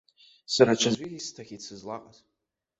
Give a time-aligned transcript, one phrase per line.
[0.53, 2.17] Сара ҽаӡәы исҭахьеит сызлаҟаз.